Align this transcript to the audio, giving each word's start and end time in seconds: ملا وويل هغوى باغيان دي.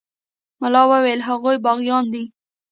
ملا 0.61 0.81
وويل 0.91 1.19
هغوى 1.29 1.53
باغيان 1.65 2.05
دي. 2.13 2.23